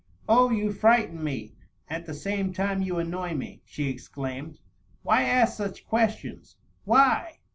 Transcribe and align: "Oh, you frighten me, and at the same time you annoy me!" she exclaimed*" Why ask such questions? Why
"Oh, 0.27 0.49
you 0.49 0.71
frighten 0.73 1.23
me, 1.23 1.53
and 1.87 2.01
at 2.01 2.07
the 2.07 2.15
same 2.15 2.53
time 2.53 2.81
you 2.81 2.97
annoy 2.97 3.35
me!" 3.35 3.61
she 3.65 3.87
exclaimed*" 3.87 4.57
Why 5.03 5.21
ask 5.21 5.55
such 5.55 5.85
questions? 5.85 6.55
Why 6.85 7.37